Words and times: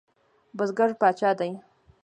بزګر 0.57 0.89
پاچا 0.99 1.31
دی؟ 1.39 1.51